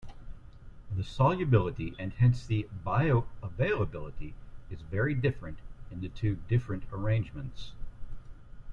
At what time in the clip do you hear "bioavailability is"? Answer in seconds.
2.83-4.81